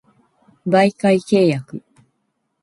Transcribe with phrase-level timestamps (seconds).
[0.63, 1.83] 媒介契約